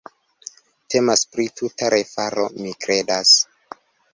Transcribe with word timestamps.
Temas 0.93 1.23
pri 1.35 1.45
tuta 1.61 1.91
refaro, 1.97 2.49
mi 2.65 2.73
kredas. 2.87 3.37